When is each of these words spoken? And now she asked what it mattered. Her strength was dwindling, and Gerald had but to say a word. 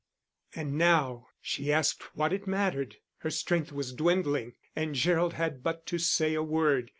And 0.55 0.79
now 0.79 1.27
she 1.41 1.71
asked 1.71 2.15
what 2.15 2.33
it 2.33 2.47
mattered. 2.47 2.95
Her 3.19 3.29
strength 3.29 3.71
was 3.71 3.93
dwindling, 3.93 4.53
and 4.75 4.95
Gerald 4.95 5.33
had 5.33 5.61
but 5.61 5.85
to 5.85 5.99
say 5.99 6.33
a 6.33 6.41
word. 6.41 6.89